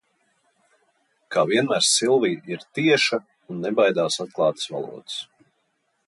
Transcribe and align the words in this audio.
Kā 1.35 1.41
vienmēr 1.49 1.83
Silvija 1.87 2.41
ir 2.53 2.63
tieša 2.77 3.19
un 3.55 3.59
nebaidās 3.67 4.17
atklātas 4.25 4.71
valodas. 4.77 5.19